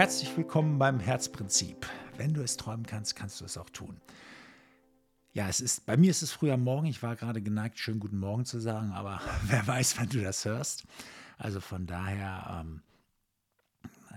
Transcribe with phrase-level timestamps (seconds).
[0.00, 1.86] Herzlich willkommen beim Herzprinzip.
[2.16, 4.00] Wenn du es träumen kannst, kannst du es auch tun.
[5.34, 6.86] Ja, es ist, bei mir ist es früh am Morgen.
[6.86, 10.46] Ich war gerade geneigt, schönen guten Morgen zu sagen, aber wer weiß, wann du das
[10.46, 10.84] hörst.
[11.36, 12.82] Also von daher, ähm,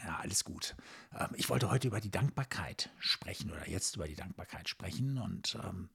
[0.06, 0.78] ja, alles gut.
[1.20, 5.60] Ähm, ich wollte heute über die Dankbarkeit sprechen oder jetzt über die Dankbarkeit sprechen und
[5.66, 5.90] ähm,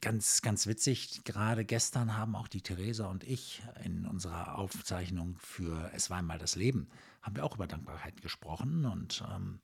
[0.00, 5.90] ganz, ganz witzig, gerade gestern haben auch die Theresa und ich in unserer Aufzeichnung für
[5.94, 6.88] Es war einmal das Leben,
[7.22, 9.60] haben wir auch über Dankbarkeit gesprochen und ähm,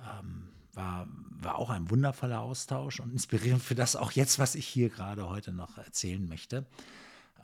[0.00, 4.66] ähm, war, war auch ein wundervoller Austausch und inspirierend für das auch jetzt, was ich
[4.66, 6.66] hier gerade heute noch erzählen möchte.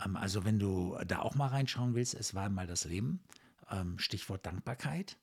[0.04, 3.20] Ähm, also wenn du da auch mal reinschauen willst, Es war einmal das Leben,
[3.70, 5.16] ähm, Stichwort Dankbarkeit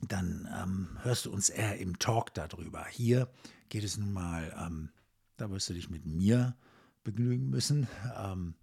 [0.00, 2.84] dann ähm, hörst du uns eher im Talk darüber.
[2.86, 3.30] Hier
[3.68, 4.90] geht es nun mal, ähm,
[5.36, 6.56] da wirst du dich mit mir
[7.02, 7.88] begnügen müssen.
[8.16, 8.54] Ähm,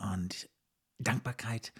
[0.00, 0.48] und
[0.98, 1.72] Dankbarkeit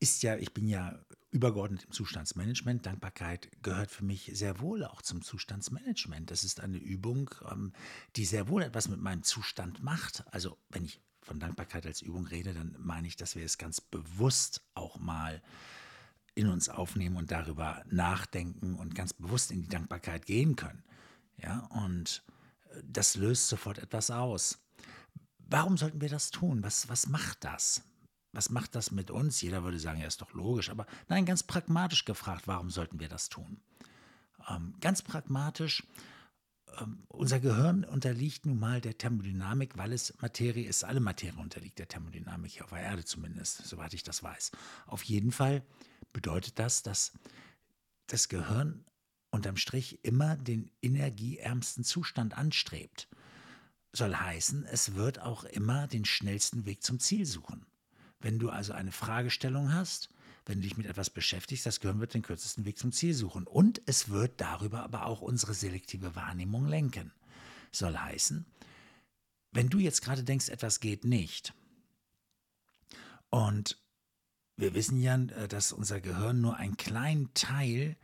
[0.00, 0.98] ist ja, ich bin ja
[1.30, 2.84] übergeordnet im Zustandsmanagement.
[2.84, 6.30] Dankbarkeit gehört für mich sehr wohl auch zum Zustandsmanagement.
[6.30, 7.72] Das ist eine Übung, ähm,
[8.16, 10.24] die sehr wohl etwas mit meinem Zustand macht.
[10.32, 13.80] Also wenn ich von Dankbarkeit als Übung rede, dann meine ich, dass wir es ganz
[13.80, 15.40] bewusst auch mal
[16.34, 20.82] in uns aufnehmen und darüber nachdenken und ganz bewusst in die Dankbarkeit gehen können.
[21.36, 22.22] Ja, und
[22.70, 24.58] äh, das löst sofort etwas aus.
[25.38, 26.62] Warum sollten wir das tun?
[26.62, 27.82] Was, was macht das?
[28.32, 29.40] Was macht das mit uns?
[29.40, 30.70] Jeder würde sagen, ja, ist doch logisch.
[30.70, 33.60] Aber nein, ganz pragmatisch gefragt, warum sollten wir das tun?
[34.48, 35.82] Ähm, ganz pragmatisch,
[37.08, 40.84] unser Gehirn unterliegt nun mal der Thermodynamik, weil es Materie ist.
[40.84, 44.52] Alle Materie unterliegt der Thermodynamik, hier auf der Erde zumindest, soweit ich das weiß.
[44.86, 45.62] Auf jeden Fall
[46.12, 47.12] bedeutet das, dass
[48.06, 48.84] das Gehirn
[49.30, 53.08] unterm Strich immer den energieärmsten Zustand anstrebt.
[53.92, 57.66] Soll heißen, es wird auch immer den schnellsten Weg zum Ziel suchen.
[58.20, 60.10] Wenn du also eine Fragestellung hast,
[60.50, 63.46] wenn du dich mit etwas beschäftigst, das Gehirn wird den kürzesten Weg zum Ziel suchen.
[63.46, 67.12] Und es wird darüber aber auch unsere selektive Wahrnehmung lenken.
[67.72, 68.44] Soll heißen,
[69.52, 71.54] wenn du jetzt gerade denkst, etwas geht nicht,
[73.30, 73.78] und
[74.56, 77.96] wir wissen ja, äh, dass unser Gehirn nur einen kleinen Teil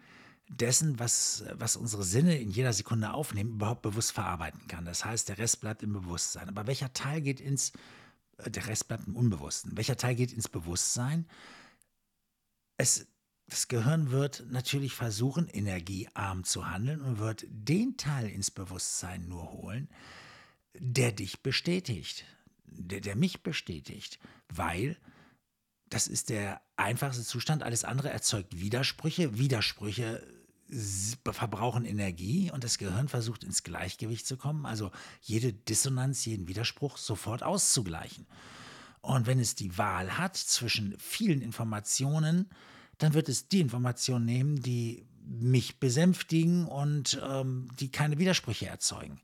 [0.48, 4.84] dessen, was, was unsere Sinne in jeder Sekunde aufnehmen, überhaupt bewusst verarbeiten kann.
[4.84, 6.48] Das heißt, der Rest bleibt im Bewusstsein.
[6.48, 7.72] Aber welcher Teil geht ins,
[8.38, 9.76] äh, der Rest bleibt im Unbewussten.
[9.76, 11.26] Welcher Teil geht ins Bewusstsein?
[12.76, 13.06] Es,
[13.48, 19.52] das Gehirn wird natürlich versuchen, energiearm zu handeln und wird den Teil ins Bewusstsein nur
[19.52, 19.88] holen,
[20.78, 22.24] der dich bestätigt,
[22.64, 24.96] der, der mich bestätigt, weil
[25.88, 27.62] das ist der einfachste Zustand.
[27.62, 29.38] Alles andere erzeugt Widersprüche.
[29.38, 30.26] Widersprüche
[31.30, 36.96] verbrauchen Energie und das Gehirn versucht ins Gleichgewicht zu kommen, also jede Dissonanz, jeden Widerspruch
[36.96, 38.26] sofort auszugleichen.
[39.06, 42.50] Und wenn es die Wahl hat zwischen vielen Informationen,
[42.98, 49.20] dann wird es die Informationen nehmen, die mich besänftigen und ähm, die keine Widersprüche erzeugen.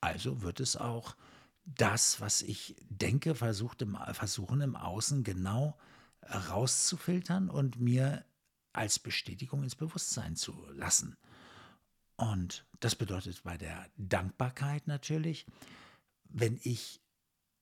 [0.00, 1.16] Also wird es auch
[1.64, 5.76] das, was ich denke, versucht im, versuchen im Außen genau
[6.22, 8.24] rauszufiltern und mir
[8.72, 11.16] als Bestätigung ins Bewusstsein zu lassen.
[12.14, 15.44] Und das bedeutet bei der Dankbarkeit natürlich,
[16.24, 17.00] wenn ich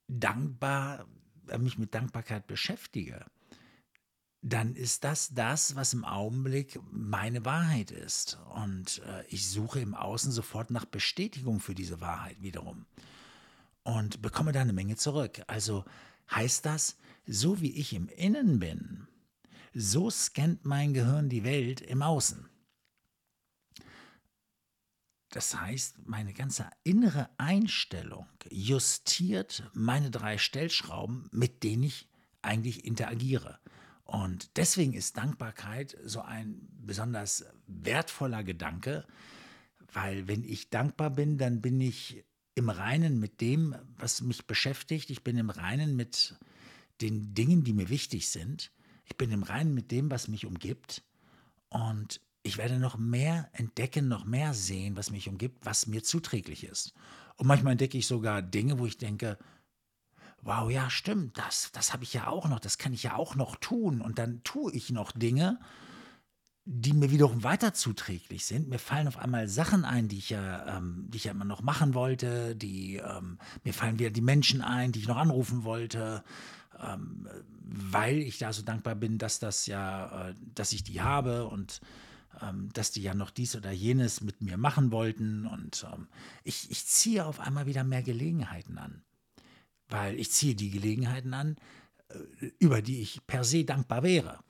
[0.06, 1.04] dankbar, äh,
[1.58, 3.24] mich mit Dankbarkeit beschäftige,
[4.42, 8.38] dann ist das das, was im Augenblick meine Wahrheit ist.
[8.54, 12.86] Und äh, ich suche im Außen sofort nach Bestätigung für diese Wahrheit wiederum
[13.84, 15.42] und bekomme da eine Menge zurück.
[15.46, 15.84] Also
[16.30, 19.06] heißt das, so wie ich im Innen bin,
[19.74, 22.48] so scannt mein Gehirn die Welt im Außen.
[25.32, 32.06] Das heißt, meine ganze innere Einstellung justiert meine drei Stellschrauben, mit denen ich
[32.42, 33.58] eigentlich interagiere.
[34.04, 39.06] Und deswegen ist Dankbarkeit so ein besonders wertvoller Gedanke,
[39.94, 45.08] weil wenn ich dankbar bin, dann bin ich im Reinen mit dem, was mich beschäftigt.
[45.08, 46.36] Ich bin im Reinen mit
[47.00, 48.70] den Dingen, die mir wichtig sind.
[49.06, 51.02] Ich bin im Reinen mit dem, was mich umgibt.
[51.70, 56.64] Und ich werde noch mehr entdecken, noch mehr sehen, was mich umgibt, was mir zuträglich
[56.64, 56.92] ist.
[57.36, 59.38] Und manchmal entdecke ich sogar Dinge, wo ich denke,
[60.42, 63.36] wow, ja, stimmt, das, das habe ich ja auch noch, das kann ich ja auch
[63.36, 64.00] noch tun.
[64.00, 65.60] Und dann tue ich noch Dinge,
[66.64, 68.68] die mir wiederum weiter zuträglich sind.
[68.68, 71.62] Mir fallen auf einmal Sachen ein, die ich ja, ähm, die ich ja immer noch
[71.62, 72.56] machen wollte.
[72.56, 76.24] Die, ähm, mir fallen wieder die Menschen ein, die ich noch anrufen wollte
[76.82, 77.28] ähm,
[77.64, 81.80] weil ich da so dankbar bin, dass das ja, äh, dass ich die habe und
[82.72, 85.46] dass die ja noch dies oder jenes mit mir machen wollten.
[85.46, 86.08] Und ähm,
[86.44, 89.02] ich, ich ziehe auf einmal wieder mehr Gelegenheiten an.
[89.88, 91.56] Weil ich ziehe die Gelegenheiten an,
[92.08, 94.40] äh, über die ich per se dankbar wäre.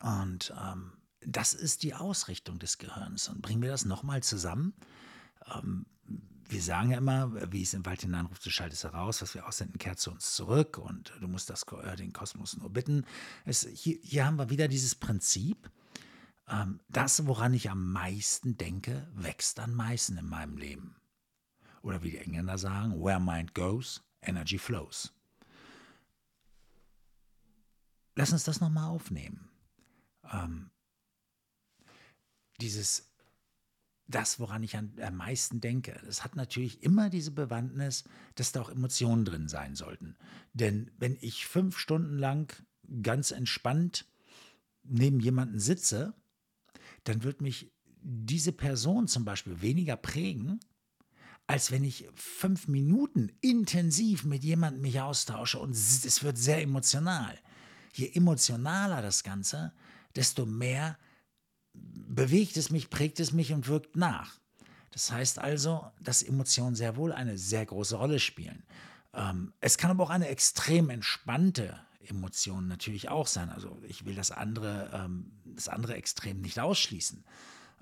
[0.00, 3.28] Und ähm, das ist die Ausrichtung des Gehirns.
[3.28, 4.74] Und bringen wir das nochmal zusammen.
[5.54, 5.86] Ähm,
[6.50, 9.78] wir sagen ja immer, wie es im Wald hineinruft, du schaltest heraus, was wir aussenden,
[9.78, 13.04] kehrt zu uns zurück und du musst das, äh, den Kosmos nur bitten.
[13.44, 15.70] Es, hier, hier haben wir wieder dieses Prinzip,
[16.50, 20.96] ähm, das, woran ich am meisten denke, wächst am meisten in meinem Leben.
[21.82, 25.14] Oder wie die Engländer sagen, where mind goes, energy flows.
[28.16, 29.48] Lass uns das nochmal aufnehmen.
[30.30, 30.70] Ähm,
[32.60, 33.10] dieses
[34.10, 36.00] das, woran ich am meisten denke.
[36.04, 38.02] Das hat natürlich immer diese Bewandtnis,
[38.34, 40.16] dass da auch Emotionen drin sein sollten.
[40.52, 42.52] Denn wenn ich fünf Stunden lang
[43.02, 44.06] ganz entspannt
[44.82, 46.12] neben jemanden sitze,
[47.04, 50.60] dann wird mich diese Person zum Beispiel weniger prägen,
[51.46, 57.36] als wenn ich fünf Minuten intensiv mit jemandem mich austausche und es wird sehr emotional.
[57.92, 59.72] Je emotionaler das Ganze,
[60.14, 60.96] desto mehr
[61.72, 64.38] bewegt es mich, prägt es mich und wirkt nach.
[64.92, 68.64] Das heißt also, dass Emotionen sehr wohl eine sehr große Rolle spielen.
[69.12, 73.50] Ähm, es kann aber auch eine extrem entspannte Emotion natürlich auch sein.
[73.50, 77.24] Also ich will das andere, ähm, das andere Extrem nicht ausschließen.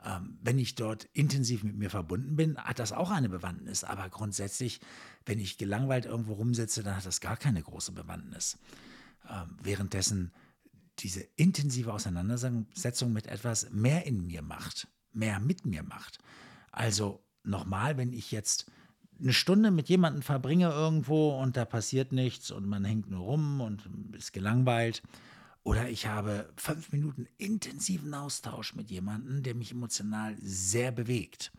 [0.05, 3.85] Ähm, wenn ich dort intensiv mit mir verbunden bin, hat das auch eine Bewandtnis.
[3.85, 4.81] Aber grundsätzlich,
[5.26, 8.59] wenn ich gelangweilt irgendwo rumsitze, dann hat das gar keine große Bewandtnis.
[9.29, 10.32] Ähm, währenddessen
[11.00, 16.19] diese intensive Auseinandersetzung mit etwas mehr in mir macht, mehr mit mir macht.
[16.73, 18.70] Also nochmal, wenn ich jetzt
[19.20, 23.61] eine Stunde mit jemandem verbringe irgendwo und da passiert nichts und man hängt nur rum
[23.61, 25.03] und ist gelangweilt.
[25.65, 31.53] Oder ich habe fünf Minuten intensiven Austausch mit jemandem, der mich emotional sehr bewegt.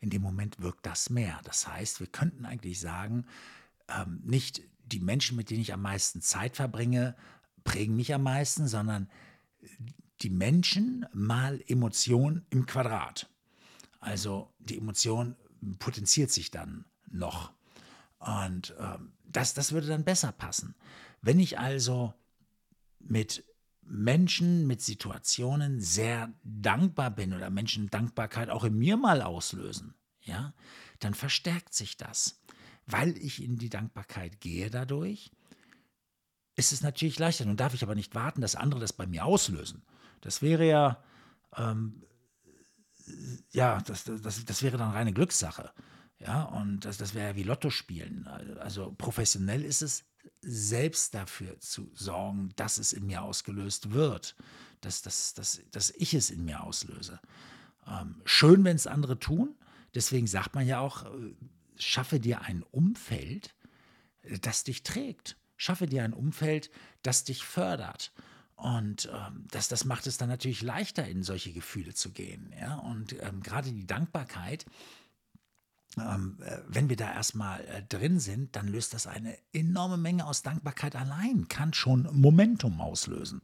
[0.00, 1.40] In dem Moment wirkt das mehr.
[1.44, 3.26] Das heißt, wir könnten eigentlich sagen,
[3.88, 7.16] ähm, nicht die Menschen, mit denen ich am meisten Zeit verbringe,
[7.64, 9.08] prägen mich am meisten, sondern
[10.22, 13.28] die Menschen mal Emotion im Quadrat.
[14.00, 15.36] Also die Emotion
[15.78, 17.52] potenziert sich dann noch.
[18.18, 20.74] Und äh, das, das würde dann besser passen.
[21.20, 22.14] Wenn ich also
[22.98, 23.44] mit
[23.82, 30.54] Menschen, mit Situationen sehr dankbar bin oder Menschen Dankbarkeit auch in mir mal auslösen, ja,
[31.00, 32.40] dann verstärkt sich das.
[32.86, 35.30] Weil ich in die Dankbarkeit gehe dadurch,
[36.56, 37.44] ist es natürlich leichter.
[37.44, 39.82] Nun darf ich aber nicht warten, dass andere das bei mir auslösen.
[40.20, 41.02] Das wäre ja,
[41.56, 42.02] ähm,
[43.50, 45.72] ja, das, das, das wäre dann reine Glückssache.
[46.18, 48.28] Ja, und das, das wäre ja wie Lotto spielen.
[48.60, 50.04] Also professionell ist es,
[50.40, 54.36] selbst dafür zu sorgen, dass es in mir ausgelöst wird,
[54.80, 57.20] dass, dass, dass, dass ich es in mir auslöse.
[57.86, 59.56] Ähm, schön, wenn es andere tun.
[59.94, 61.34] Deswegen sagt man ja auch, äh,
[61.76, 63.54] schaffe dir ein Umfeld,
[64.40, 65.36] das dich trägt.
[65.56, 66.70] Schaffe dir ein Umfeld,
[67.02, 68.12] das dich fördert.
[68.62, 72.52] Und ähm, das, das macht es dann natürlich leichter, in solche Gefühle zu gehen.
[72.60, 72.76] Ja?
[72.76, 74.66] Und ähm, gerade die Dankbarkeit,
[75.98, 80.26] ähm, äh, wenn wir da erstmal äh, drin sind, dann löst das eine enorme Menge
[80.26, 83.42] aus Dankbarkeit allein, kann schon Momentum auslösen.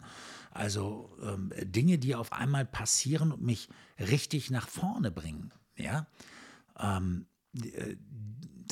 [0.52, 3.68] Also ähm, Dinge, die auf einmal passieren und mich
[3.98, 5.52] richtig nach vorne bringen.
[5.76, 6.06] Ja?
[6.78, 7.26] Ähm,
[7.60, 7.96] äh,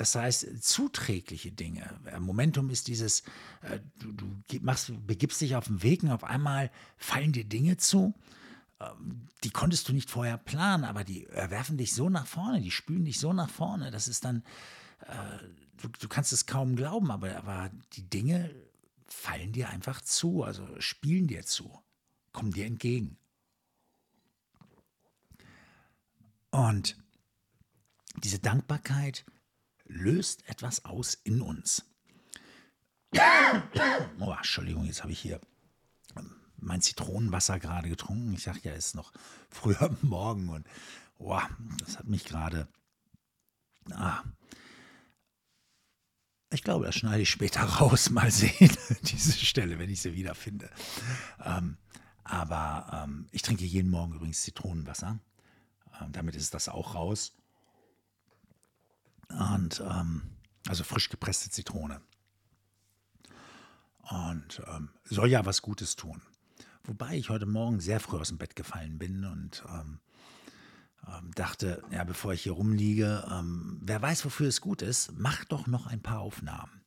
[0.01, 1.99] das heißt, zuträgliche Dinge.
[2.07, 3.21] Äh, Momentum ist dieses,
[3.63, 7.77] äh, du, du machst, begibst dich auf den Weg und auf einmal fallen dir Dinge
[7.77, 8.15] zu,
[8.81, 12.71] ähm, die konntest du nicht vorher planen, aber die werfen dich so nach vorne, die
[12.71, 14.43] spülen dich so nach vorne, das ist dann,
[15.77, 18.51] du, du kannst es kaum glauben, aber, aber die Dinge
[19.07, 21.71] fallen dir einfach zu, also spielen dir zu,
[22.33, 23.19] kommen dir entgegen.
[26.51, 26.97] Und
[28.23, 29.25] diese Dankbarkeit
[29.87, 31.85] löst etwas aus in uns.
[34.19, 35.41] Oh, Entschuldigung, jetzt habe ich hier
[36.59, 38.33] mein Zitronenwasser gerade getrunken.
[38.33, 39.13] Ich sage ja, es ist noch
[39.49, 40.67] früh am Morgen und
[41.19, 41.41] oh,
[41.81, 42.69] das hat mich gerade.
[43.93, 44.23] Ah,
[46.51, 48.11] ich glaube, das schneide ich später raus.
[48.11, 50.71] Mal sehen, diese Stelle, wenn ich sie wiederfinde.
[51.45, 51.77] Ähm,
[52.25, 55.21] aber ähm, ich trinke jeden Morgen übrigens Zitronenwasser.
[56.01, 57.37] Ähm, damit ist das auch raus.
[59.29, 60.23] Und ähm,
[60.69, 62.01] also frisch gepresste Zitrone.
[64.11, 66.23] Und ähm, soll ja was Gutes tun.
[66.85, 69.99] Wobei ich heute Morgen sehr früh aus dem Bett gefallen bin und ähm,
[71.09, 75.45] ähm dachte, ja, bevor ich hier rumliege, ähm, wer weiß, wofür es gut ist, mach
[75.47, 76.83] doch noch ein paar Aufnahmen.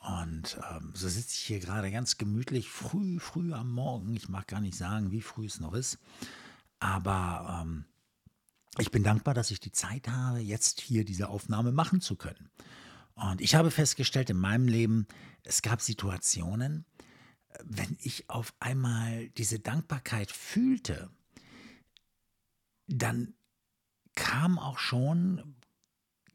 [0.00, 4.14] Und ähm, so sitze ich hier gerade ganz gemütlich, früh, früh am Morgen.
[4.14, 5.98] Ich mag gar nicht sagen, wie früh es noch ist.
[6.78, 7.84] Aber ähm,
[8.78, 12.50] ich bin dankbar, dass ich die Zeit habe, jetzt hier diese Aufnahme machen zu können.
[13.14, 15.06] Und ich habe festgestellt in meinem Leben,
[15.42, 16.84] es gab Situationen,
[17.64, 21.10] wenn ich auf einmal diese Dankbarkeit fühlte,
[22.86, 23.34] dann
[24.14, 25.56] kamen auch schon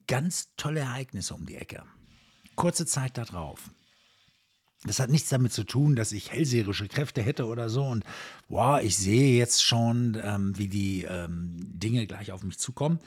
[0.07, 1.83] ganz tolle Ereignisse um die Ecke.
[2.55, 3.71] Kurze Zeit darauf.
[4.85, 8.03] Das hat nichts damit zu tun, dass ich hellseherische Kräfte hätte oder so und
[8.49, 12.99] wow, ich sehe jetzt schon, ähm, wie die ähm, Dinge gleich auf mich zukommen.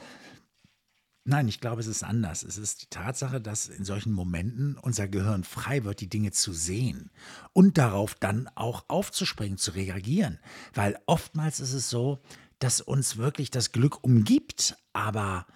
[1.28, 2.44] Nein, ich glaube, es ist anders.
[2.44, 6.52] Es ist die Tatsache, dass in solchen Momenten unser Gehirn frei wird, die Dinge zu
[6.52, 7.10] sehen
[7.52, 10.38] und darauf dann auch aufzuspringen, zu reagieren.
[10.72, 12.22] Weil oftmals ist es so,
[12.60, 15.46] dass uns wirklich das Glück umgibt, aber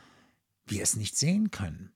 [0.67, 1.93] wir es nicht sehen können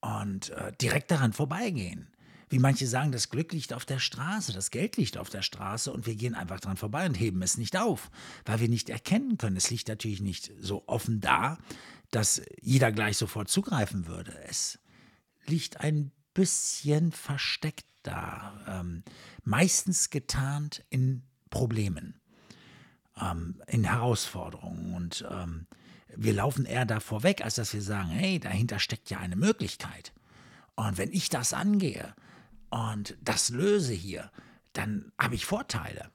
[0.00, 2.08] und äh, direkt daran vorbeigehen.
[2.48, 5.92] Wie manche sagen, das Glück liegt auf der Straße, das Geld liegt auf der Straße
[5.92, 8.10] und wir gehen einfach dran vorbei und heben es nicht auf,
[8.44, 9.56] weil wir nicht erkennen können.
[9.56, 11.58] Es liegt natürlich nicht so offen da,
[12.10, 14.36] dass jeder gleich sofort zugreifen würde.
[14.48, 14.78] Es
[15.46, 19.02] liegt ein bisschen versteckt da, ähm,
[19.44, 22.20] meistens getarnt in Problemen,
[23.20, 25.66] ähm, in Herausforderungen und ähm,
[26.16, 30.12] wir laufen eher davor weg, als dass wir sagen, hey, dahinter steckt ja eine Möglichkeit.
[30.74, 32.14] Und wenn ich das angehe,
[32.70, 34.30] und das löse hier,
[34.72, 36.10] dann habe ich Vorteile.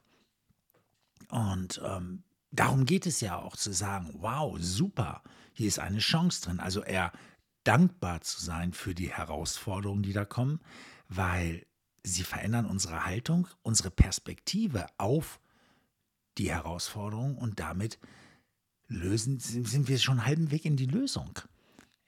[1.30, 6.42] Und ähm, darum geht es ja auch zu sagen, wow, super, hier ist eine Chance
[6.42, 6.60] drin.
[6.60, 7.12] Also eher
[7.64, 10.60] dankbar zu sein für die Herausforderungen, die da kommen,
[11.08, 11.66] weil
[12.04, 15.40] sie verändern unsere Haltung, unsere Perspektive auf
[16.38, 18.00] die Herausforderung und damit
[18.88, 21.40] lösen, sind wir schon einen halben Weg in die Lösung.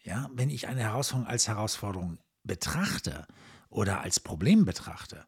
[0.04, 3.26] Ja, wenn ich eine Herausforderung als Herausforderung betrachte,
[3.76, 5.26] oder als Problem betrachte,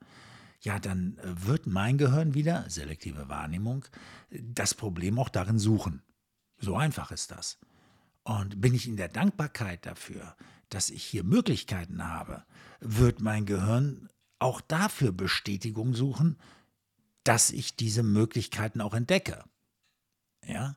[0.61, 3.85] ja, dann äh, wird mein Gehirn wieder, selektive Wahrnehmung,
[4.31, 6.01] das Problem auch darin suchen.
[6.57, 7.59] So einfach ist das.
[8.23, 10.35] Und bin ich in der Dankbarkeit dafür,
[10.69, 12.43] dass ich hier Möglichkeiten habe,
[12.79, 16.37] wird mein Gehirn auch dafür Bestätigung suchen,
[17.23, 19.43] dass ich diese Möglichkeiten auch entdecke.
[20.45, 20.75] Ja?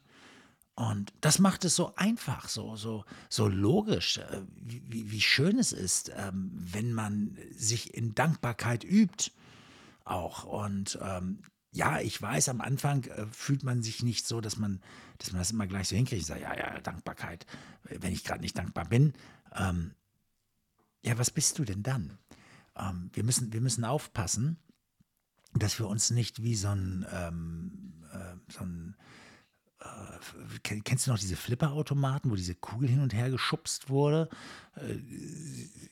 [0.81, 5.73] Und das macht es so einfach, so, so, so logisch, äh, wie, wie schön es
[5.73, 9.31] ist, ähm, wenn man sich in Dankbarkeit übt
[10.07, 10.45] auch.
[10.45, 14.81] Und ähm, ja, ich weiß, am Anfang äh, fühlt man sich nicht so, dass man,
[15.19, 16.23] dass man das immer gleich so hinkriegt.
[16.23, 17.45] Ich sage, ja, ja, Dankbarkeit,
[17.83, 19.13] wenn ich gerade nicht dankbar bin.
[19.55, 19.93] Ähm,
[21.03, 22.17] ja, was bist du denn dann?
[22.75, 24.57] Ähm, wir, müssen, wir müssen aufpassen,
[25.53, 28.97] dass wir uns nicht wie so ein, ähm, äh, so ein
[29.81, 34.29] äh, kennst du noch diese Flipperautomaten, wo diese Kugel hin und her geschubst wurde?
[34.77, 34.99] Äh,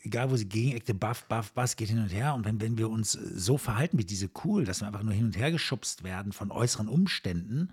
[0.03, 2.35] egal, wo sie gegeneckte, buff, buff, buff, geht hin und her.
[2.35, 5.27] Und wenn, wenn wir uns so verhalten wie diese Kugel, dass wir einfach nur hin
[5.27, 7.71] und her geschubst werden von äußeren Umständen,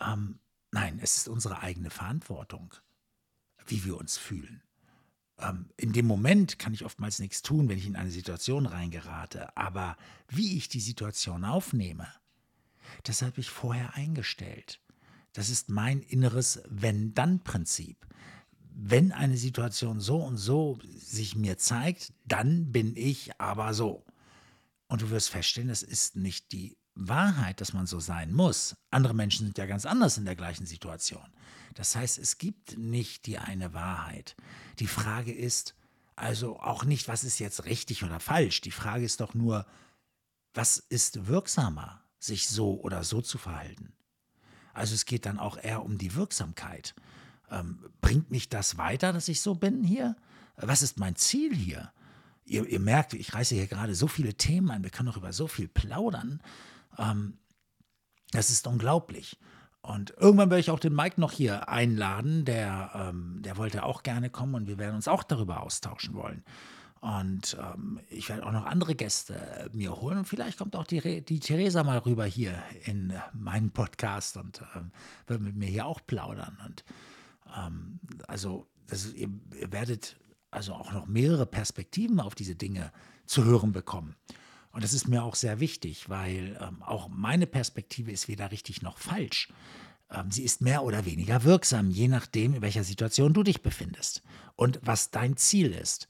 [0.00, 0.38] ähm,
[0.70, 2.74] nein, es ist unsere eigene Verantwortung,
[3.66, 4.62] wie wir uns fühlen.
[5.38, 9.56] Ähm, in dem Moment kann ich oftmals nichts tun, wenn ich in eine Situation reingerate,
[9.56, 9.96] aber
[10.28, 12.06] wie ich die Situation aufnehme,
[13.02, 14.80] das habe ich vorher eingestellt.
[15.36, 18.06] Das ist mein inneres Wenn-Dann-Prinzip.
[18.74, 24.06] Wenn eine Situation so und so sich mir zeigt, dann bin ich aber so.
[24.86, 28.76] Und du wirst feststellen, das ist nicht die Wahrheit, dass man so sein muss.
[28.90, 31.30] Andere Menschen sind ja ganz anders in der gleichen Situation.
[31.74, 34.36] Das heißt, es gibt nicht die eine Wahrheit.
[34.78, 35.74] Die Frage ist
[36.14, 38.62] also auch nicht, was ist jetzt richtig oder falsch.
[38.62, 39.66] Die Frage ist doch nur,
[40.54, 43.92] was ist wirksamer, sich so oder so zu verhalten.
[44.76, 46.94] Also es geht dann auch eher um die Wirksamkeit.
[47.50, 50.16] Ähm, bringt mich das weiter, dass ich so bin hier?
[50.56, 51.92] Was ist mein Ziel hier?
[52.44, 55.32] Ihr, ihr merkt, ich reiße hier gerade so viele Themen ein, wir können auch über
[55.32, 56.40] so viel plaudern.
[56.98, 57.38] Ähm,
[58.32, 59.38] das ist unglaublich.
[59.80, 64.02] Und irgendwann werde ich auch den Mike noch hier einladen, der, ähm, der wollte auch
[64.02, 66.44] gerne kommen und wir werden uns auch darüber austauschen wollen.
[67.06, 70.88] Und ähm, ich werde auch noch andere Gäste äh, mir holen und vielleicht kommt auch
[70.88, 74.90] die, die Theresa mal rüber hier in meinen Podcast und ähm,
[75.28, 76.58] wird mit mir hier auch plaudern.
[76.66, 76.84] Und
[77.56, 79.28] ähm, also ist, ihr,
[79.60, 80.16] ihr werdet
[80.50, 82.90] also auch noch mehrere Perspektiven auf diese Dinge
[83.24, 84.16] zu hören bekommen.
[84.72, 88.82] Und das ist mir auch sehr wichtig, weil ähm, auch meine Perspektive ist weder richtig
[88.82, 89.52] noch falsch.
[90.10, 94.24] Ähm, sie ist mehr oder weniger wirksam, je nachdem, in welcher Situation du dich befindest
[94.56, 96.08] und was dein Ziel ist.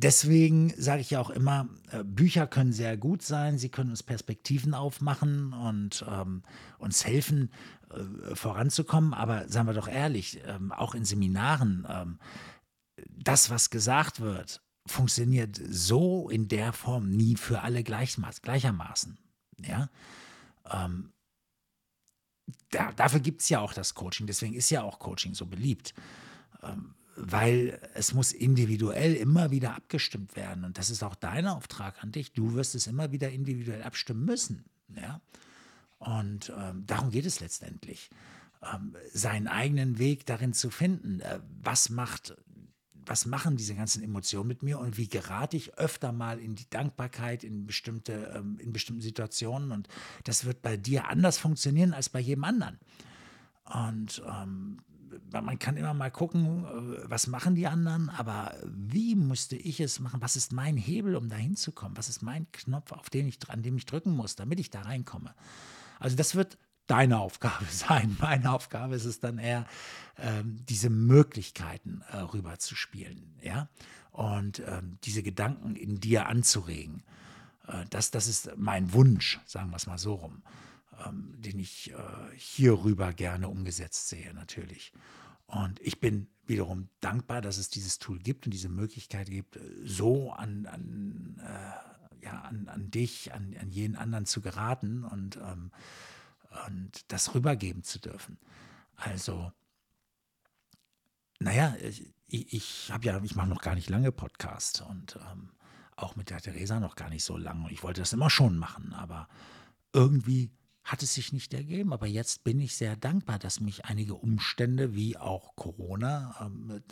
[0.00, 4.04] Deswegen sage ich ja auch immer, äh, Bücher können sehr gut sein, sie können uns
[4.04, 6.44] Perspektiven aufmachen und ähm,
[6.78, 7.50] uns helfen,
[7.90, 9.12] äh, voranzukommen.
[9.12, 12.20] Aber seien wir doch ehrlich, ähm, auch in Seminaren, ähm,
[13.10, 19.18] das, was gesagt wird, funktioniert so in der Form nie für alle gleichermaßen.
[19.66, 19.90] Ja?
[20.70, 21.12] Ähm,
[22.70, 25.92] da, dafür gibt es ja auch das Coaching, deswegen ist ja auch Coaching so beliebt.
[27.20, 30.64] Weil es muss individuell immer wieder abgestimmt werden.
[30.64, 32.32] Und das ist auch dein Auftrag an dich.
[32.32, 34.64] Du wirst es immer wieder individuell abstimmen müssen.
[34.94, 35.20] Ja?
[35.98, 38.10] Und ähm, darum geht es letztendlich.
[38.62, 41.20] Ähm, seinen eigenen Weg darin zu finden.
[41.20, 42.36] Äh, was macht
[43.08, 46.68] was machen diese ganzen Emotionen mit mir und wie gerate ich öfter mal in die
[46.68, 49.72] Dankbarkeit in bestimmte, ähm, in bestimmten Situationen.
[49.72, 49.88] Und
[50.24, 52.78] das wird bei dir anders funktionieren als bei jedem anderen.
[53.64, 54.78] Und ähm,
[55.32, 60.00] man kann immer mal gucken, äh, was machen die anderen, aber wie müsste ich es
[60.00, 60.20] machen?
[60.20, 61.96] Was ist mein Hebel, um da hinzukommen?
[61.96, 64.82] Was ist mein Knopf, auf den ich, an dem ich drücken muss, damit ich da
[64.82, 65.34] reinkomme?
[65.98, 68.16] Also das wird deine Aufgabe sein.
[68.20, 69.66] Meine Aufgabe ist es dann eher,
[70.18, 73.68] ähm, diese Möglichkeiten äh, rüberzuspielen, ja,
[74.10, 77.02] und ähm, diese Gedanken in dir anzuregen.
[77.66, 80.42] Äh, das, das ist mein Wunsch, sagen wir es mal so rum
[81.04, 81.96] ähm, den ich äh,
[82.36, 84.92] hierüber gerne umgesetzt sehe, natürlich.
[85.46, 90.32] Und ich bin wiederum dankbar, dass es dieses Tool gibt und diese Möglichkeit gibt, so
[90.32, 95.70] an, an, äh, ja, an, an dich, an, an jeden anderen zu geraten und, ähm,
[96.66, 98.38] und das rübergeben zu dürfen.
[98.96, 99.52] Also,
[101.38, 102.12] naja, ich,
[102.52, 105.50] ich habe ja, ich mache noch gar nicht lange Podcast und ähm,
[105.96, 107.70] auch mit der Theresa noch gar nicht so lange.
[107.70, 109.28] Ich wollte das immer schon machen, aber
[109.92, 110.50] irgendwie
[110.88, 111.92] hat es sich nicht ergeben.
[111.92, 116.82] Aber jetzt bin ich sehr dankbar, dass mich einige Umstände wie auch Corona, ähm,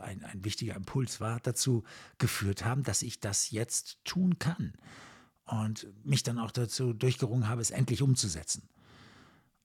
[0.00, 1.82] ein, ein wichtiger Impuls war, dazu
[2.18, 4.74] geführt haben, dass ich das jetzt tun kann.
[5.46, 8.68] Und mich dann auch dazu durchgerungen habe, es endlich umzusetzen.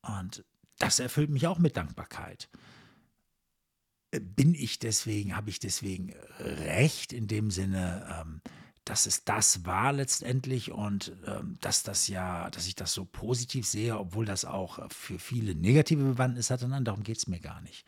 [0.01, 0.43] Und
[0.79, 2.49] das erfüllt mich auch mit Dankbarkeit.
[4.09, 8.41] Bin ich deswegen, habe ich deswegen recht in dem Sinne, ähm,
[8.85, 13.65] dass es das war letztendlich und ähm, dass das ja, dass ich das so positiv
[13.65, 16.67] sehe, obwohl das auch für viele negative Bewandtnis hatte.
[16.67, 17.85] Nein, darum geht es mir gar nicht.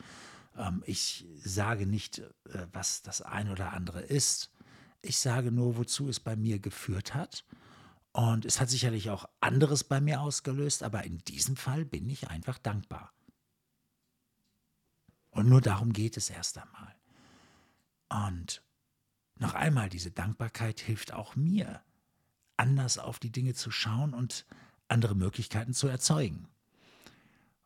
[0.58, 4.51] Ähm, ich sage nicht, äh, was das eine oder andere ist.
[5.01, 7.46] Ich sage nur, wozu es bei mir geführt hat.
[8.12, 12.29] Und es hat sicherlich auch anderes bei mir ausgelöst, aber in diesem Fall bin ich
[12.29, 13.14] einfach dankbar.
[15.29, 16.96] Und nur darum geht es erst einmal.
[18.10, 18.64] Und
[19.39, 21.81] noch einmal, diese Dankbarkeit hilft auch mir,
[22.57, 24.45] anders auf die Dinge zu schauen und
[24.87, 26.47] andere Möglichkeiten zu erzeugen.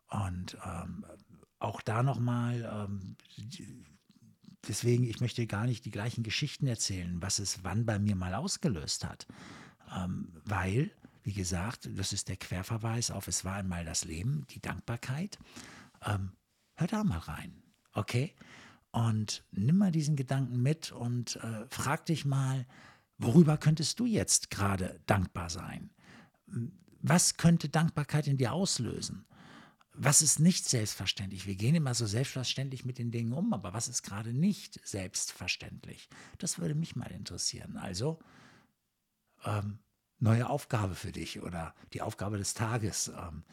[0.09, 1.05] Und ähm,
[1.59, 3.15] auch da nochmal, ähm,
[4.67, 8.33] deswegen, ich möchte gar nicht die gleichen Geschichten erzählen, was es wann bei mir mal
[8.33, 9.27] ausgelöst hat.
[9.95, 10.91] Ähm, weil,
[11.23, 15.37] wie gesagt, das ist der Querverweis auf Es war einmal das Leben, die Dankbarkeit.
[16.03, 16.31] Ähm,
[16.75, 17.61] hör da mal rein,
[17.93, 18.33] okay?
[18.91, 22.65] Und nimm mal diesen Gedanken mit und äh, frag dich mal,
[23.17, 25.91] worüber könntest du jetzt gerade dankbar sein?
[27.01, 29.25] Was könnte Dankbarkeit in dir auslösen?
[29.93, 31.47] Was ist nicht selbstverständlich?
[31.47, 36.09] Wir gehen immer so selbstverständlich mit den Dingen um, aber was ist gerade nicht selbstverständlich?
[36.37, 37.77] Das würde mich mal interessieren.
[37.77, 38.19] Also,
[39.43, 39.79] ähm,
[40.19, 43.09] neue Aufgabe für dich oder die Aufgabe des Tages.
[43.09, 43.43] Ähm,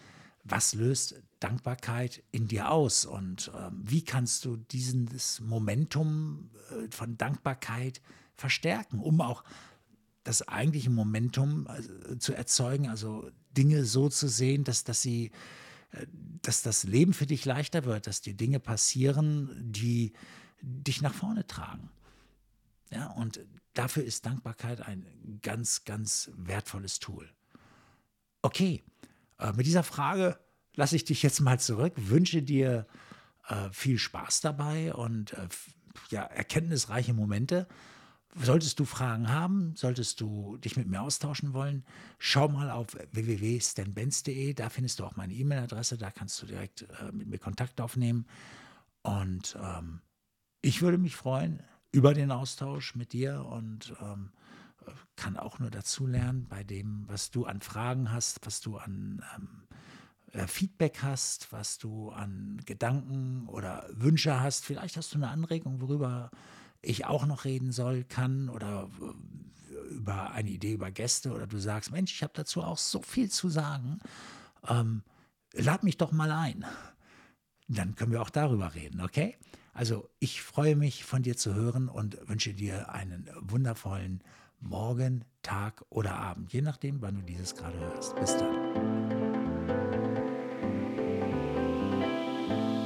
[0.51, 7.17] was löst Dankbarkeit in dir aus und äh, wie kannst du dieses Momentum äh, von
[7.17, 8.01] Dankbarkeit
[8.35, 9.45] verstärken, um auch
[10.25, 15.31] das eigentliche Momentum äh, zu erzeugen, also Dinge so zu sehen, dass, dass sie
[15.93, 16.07] äh,
[16.43, 20.13] dass das Leben für dich leichter wird, dass die Dinge passieren, die
[20.61, 21.91] dich nach vorne tragen.
[22.91, 23.41] Ja, und
[23.75, 25.07] dafür ist Dankbarkeit ein
[25.43, 27.29] ganz, ganz wertvolles Tool.
[28.43, 28.83] Okay,
[29.39, 30.39] äh, mit dieser Frage
[30.75, 32.87] lasse ich dich jetzt mal zurück, wünsche dir
[33.49, 35.49] äh, viel Spaß dabei und äh,
[36.11, 37.67] ja, erkenntnisreiche Momente.
[38.41, 41.85] Solltest du Fragen haben, solltest du dich mit mir austauschen wollen,
[42.19, 47.11] schau mal auf www.stanbenz.de, da findest du auch meine E-Mail-Adresse, da kannst du direkt äh,
[47.11, 48.27] mit mir Kontakt aufnehmen.
[49.03, 50.03] Und ähm,
[50.61, 54.31] ich würde mich freuen über den Austausch mit dir und ähm,
[55.17, 59.23] kann auch nur dazu lernen bei dem, was du an Fragen hast, was du an
[59.37, 59.69] ähm,
[60.33, 64.65] äh, Feedback hast, was du an Gedanken oder Wünsche hast.
[64.65, 66.31] Vielleicht hast du eine Anregung, worüber
[66.83, 71.59] ich auch noch reden soll, kann oder äh, über eine Idee über Gäste oder du
[71.59, 74.01] sagst, Mensch, ich habe dazu auch so viel zu sagen.
[74.69, 75.03] Ähm,
[75.53, 76.65] lad mich doch mal ein.
[77.69, 79.37] Dann können wir auch darüber reden, okay?
[79.73, 84.23] Also ich freue mich von dir zu hören und wünsche dir einen wundervollen
[84.61, 88.15] Morgen, Tag oder Abend, je nachdem, wann du dieses gerade hörst.
[88.17, 89.18] Bis dann.